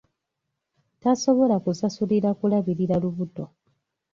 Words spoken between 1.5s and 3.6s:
kusasulira kulabirira lubuto.